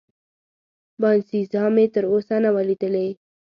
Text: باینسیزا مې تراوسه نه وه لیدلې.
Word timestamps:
باینسیزا 1.01 1.63
مې 1.75 1.85
تراوسه 1.93 2.35
نه 2.43 2.49
وه 2.53 2.61
لیدلې. 2.69 3.07